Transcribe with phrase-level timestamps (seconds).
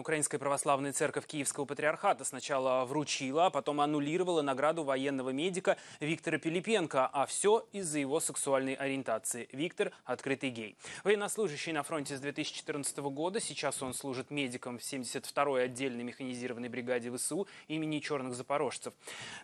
[0.00, 7.06] Украинская православная церковь Киевского патриархата сначала вручила, а потом аннулировала награду военного медика Виктора Пилипенко,
[7.06, 9.48] а все из-за его сексуальной ориентации.
[9.52, 10.76] Виктор– открытый гей.
[11.04, 17.14] Военнослужащий на фронте с 2014 года, сейчас он служит медиком в 72-й отдельной механизированной бригаде
[17.14, 18.94] ВСУ имени Черных Запорожцев.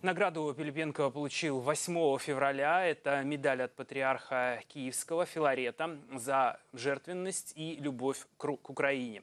[0.01, 2.87] Награду Пилипенко получил 8 февраля.
[2.87, 9.23] Это медаль от патриарха Киевского Филарета за жертвенность и любовь к Украине.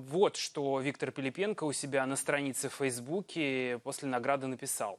[0.00, 4.98] Вот что Виктор Пилипенко у себя на странице в Фейсбуке после награды написал.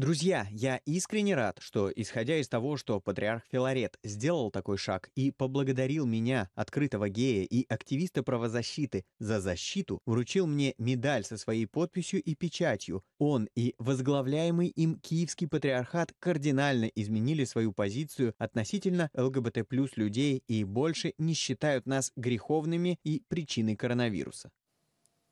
[0.00, 5.30] Друзья, я искренне рад, что, исходя из того, что патриарх Филарет сделал такой шаг и
[5.30, 12.22] поблагодарил меня, открытого гея и активиста правозащиты, за защиту, вручил мне медаль со своей подписью
[12.22, 13.04] и печатью.
[13.18, 20.64] Он и возглавляемый им Киевский патриархат кардинально изменили свою позицию относительно ЛГБТ плюс людей и
[20.64, 24.50] больше не считают нас греховными и причиной коронавируса.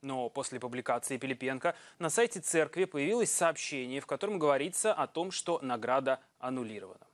[0.02, 5.58] Но после публикации Пилипенко на сайте церкви появилось сообщение, в котором говорится о том, что
[5.60, 7.06] награда аннулирована.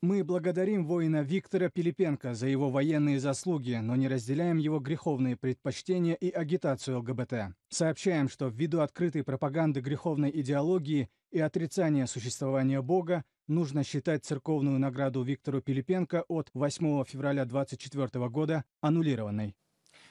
[0.00, 6.14] Мы благодарим воина Виктора Пилипенко за его военные заслуги, но не разделяем его греховные предпочтения
[6.14, 7.56] и агитацию ЛГБТ.
[7.68, 15.24] Сообщаем, что ввиду открытой пропаганды греховной идеологии и отрицания существования Бога нужно считать церковную награду
[15.24, 19.56] Виктору Пилипенко от 8 февраля 2024 года аннулированной.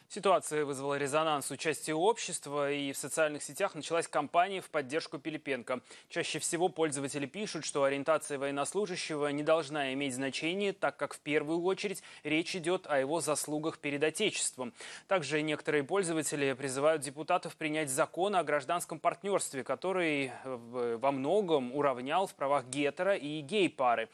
[0.09, 5.81] Ситуация вызвала резонанс участия общества, и в социальных сетях началась кампания в поддержку Пилипенко.
[6.07, 11.61] Чаще всего пользователи пишут, что ориентация военнослужащего не должна иметь значения, так как в первую
[11.61, 14.71] очередь речь идет о его заслугах перед Отечеством.
[15.09, 22.33] Также некоторые пользователи призывают депутатов принять закон о гражданском партнерстве, который во многом уравнял в
[22.33, 24.07] правах гетера и гей-пары.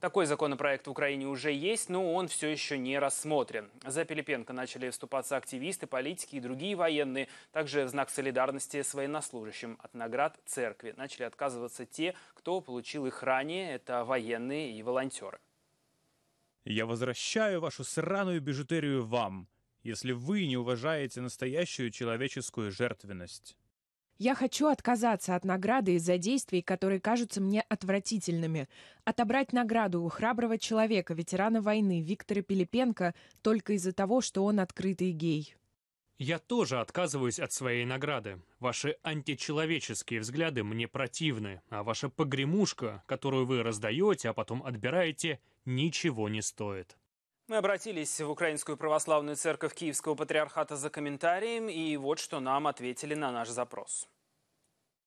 [0.00, 3.68] Такой законопроект в Украине уже есть, но он все еще не рассмотрен.
[3.84, 7.26] За Пилипенко начали вступаться активисты, политики и другие военные.
[7.50, 13.24] Также в знак солидарности с военнослужащим от наград церкви начали отказываться те, кто получил их
[13.24, 13.72] ранее.
[13.72, 15.40] Это военные и волонтеры.
[16.64, 19.48] Я возвращаю вашу сраную бижутерию вам,
[19.82, 23.56] если вы не уважаете настоящую человеческую жертвенность.
[24.18, 28.68] Я хочу отказаться от награды из-за действий, которые кажутся мне отвратительными.
[29.04, 35.12] Отобрать награду у храброго человека, ветерана войны Виктора Пилипенко, только из-за того, что он открытый
[35.12, 35.54] гей.
[36.18, 38.42] Я тоже отказываюсь от своей награды.
[38.58, 46.28] Ваши античеловеческие взгляды мне противны, а ваша погремушка, которую вы раздаете, а потом отбираете, ничего
[46.28, 46.96] не стоит.
[47.48, 53.14] Мы обратились в Украинскую православную церковь Киевского патриархата за комментарием, и вот что нам ответили
[53.14, 54.06] на наш запрос.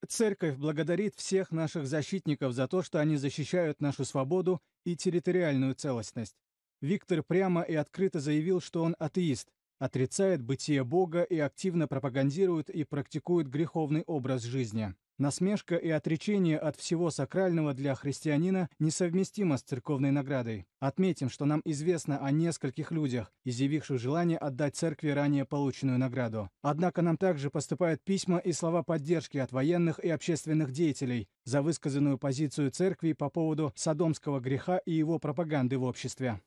[0.08, 6.36] Церковь благодарит всех наших защитников за то, что они защищают нашу свободу и территориальную целостность.
[6.82, 9.48] Виктор прямо и открыто заявил, что он атеист,
[9.82, 14.94] отрицает бытие Бога и активно пропагандирует и практикует греховный образ жизни.
[15.18, 20.66] Насмешка и отречение от всего сакрального для христианина несовместимо с церковной наградой.
[20.80, 26.50] Отметим, что нам известно о нескольких людях, изъявивших желание отдать церкви ранее полученную награду.
[26.62, 32.20] Однако нам также поступают письма и слова поддержки от военных и общественных деятелей за высказанную
[32.20, 36.40] позицию церкви по поводу садомского греха и его пропаганды в обществе.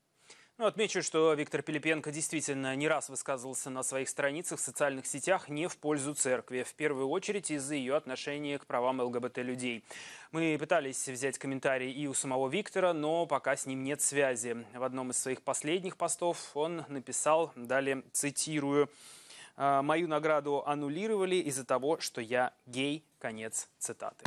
[0.57, 5.49] Ну, отмечу, что Виктор Пилипенко действительно не раз высказывался на своих страницах в социальных сетях
[5.49, 9.85] не в пользу церкви, в первую очередь из-за ее отношения к правам ЛГБТ-людей.
[10.31, 14.65] Мы пытались взять комментарий и у самого Виктора, но пока с ним нет связи.
[14.73, 18.89] В одном из своих последних постов он написал, далее цитирую,
[19.57, 23.05] «Мою награду аннулировали из-за того, что я гей».
[23.19, 24.25] Конец цитаты.